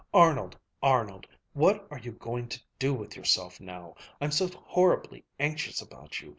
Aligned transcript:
"Arnold! 0.15 0.57
Arnold! 0.81 1.27
What 1.53 1.87
are 1.91 1.99
you 1.99 2.13
going 2.13 2.49
to 2.49 2.59
do 2.79 2.91
with 2.91 3.15
yourself 3.15 3.59
now? 3.61 3.93
I'm 4.19 4.31
so 4.31 4.47
horribly 4.47 5.23
anxious 5.39 5.79
about 5.79 6.21
you. 6.21 6.29